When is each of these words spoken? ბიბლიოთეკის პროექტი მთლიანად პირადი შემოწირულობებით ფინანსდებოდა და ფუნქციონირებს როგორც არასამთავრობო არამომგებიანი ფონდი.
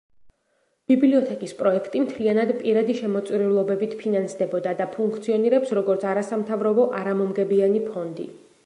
ბიბლიოთეკის 0.91 1.51
პროექტი 1.59 2.01
მთლიანად 2.05 2.53
პირადი 2.63 2.95
შემოწირულობებით 3.01 3.95
ფინანსდებოდა 4.03 4.75
და 4.81 4.91
ფუნქციონირებს 4.99 5.79
როგორც 5.81 6.11
არასამთავრობო 6.15 6.93
არამომგებიანი 7.05 7.87
ფონდი. 7.93 8.33